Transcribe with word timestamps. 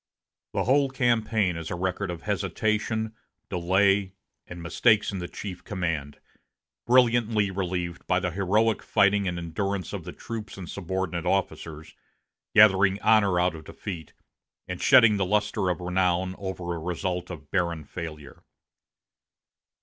The 0.53 0.63
whole 0.63 0.89
campaign 0.89 1.55
is 1.55 1.69
a 1.69 1.75
record 1.75 2.09
of 2.09 2.23
hesitation, 2.23 3.13
delay, 3.51 4.13
and 4.47 4.59
mistakes 4.59 5.11
in 5.11 5.19
the 5.19 5.27
chief 5.27 5.63
command, 5.63 6.19
brilliantly 6.87 7.51
relieved 7.51 8.07
by 8.07 8.19
the 8.19 8.31
heroic 8.31 8.81
fighting 8.81 9.27
and 9.27 9.37
endurance 9.37 9.93
of 9.93 10.03
the 10.03 10.11
troops 10.11 10.57
and 10.57 10.67
subordinate 10.67 11.27
officers, 11.27 11.93
gathering 12.55 12.99
honor 13.03 13.39
out 13.39 13.53
of 13.53 13.63
defeat, 13.65 14.13
and 14.67 14.81
shedding 14.81 15.17
the 15.17 15.23
luster 15.25 15.69
of 15.69 15.79
renown 15.81 16.33
over 16.39 16.73
a 16.73 16.79
result 16.79 17.29
of 17.29 17.51
barren 17.51 17.83
failure. 17.83 18.43